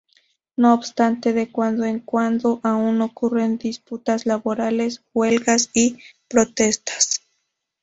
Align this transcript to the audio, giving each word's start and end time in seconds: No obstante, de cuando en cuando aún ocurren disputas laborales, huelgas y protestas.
No 0.55 0.73
obstante, 0.73 1.31
de 1.31 1.51
cuando 1.51 1.85
en 1.85 1.99
cuando 1.99 2.59
aún 2.63 3.03
ocurren 3.03 3.59
disputas 3.59 4.25
laborales, 4.25 5.03
huelgas 5.13 5.69
y 5.75 5.99
protestas. 6.27 7.21